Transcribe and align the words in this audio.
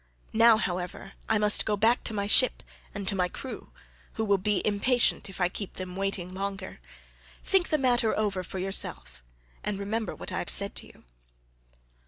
Now, 0.33 0.57
however, 0.57 1.13
I 1.29 1.37
must 1.37 1.63
go 1.63 1.77
back 1.77 2.03
to 2.05 2.13
my 2.15 2.25
ship 2.25 2.63
and 2.91 3.07
to 3.07 3.13
my 3.15 3.27
crew, 3.27 3.69
who 4.13 4.25
will 4.25 4.39
be 4.39 4.65
impatient 4.65 5.29
if 5.29 5.39
I 5.39 5.47
keep 5.47 5.73
them 5.73 5.95
waiting 5.95 6.33
longer; 6.33 6.79
think 7.43 7.69
the 7.69 7.77
matter 7.77 8.17
over 8.17 8.41
for 8.41 8.57
yourself, 8.57 9.21
and 9.63 9.77
remember 9.77 10.15
what 10.15 10.31
I 10.31 10.39
have 10.39 10.49
said 10.49 10.73
to 10.77 10.87
you." 10.87 11.03